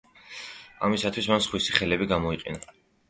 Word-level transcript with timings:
ამისათვის 0.87 1.29
მან 1.33 1.43
„სხვისი 1.49 1.77
ხელები 1.81 2.09
გამოიყენა“. 2.13 2.73